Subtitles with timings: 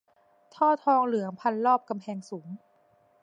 [0.55, 2.47] ท่อทองเหลืองพันรอบกำแพงสูง